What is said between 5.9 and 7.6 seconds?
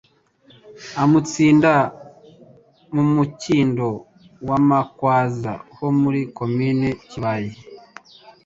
muri Komini Kibayi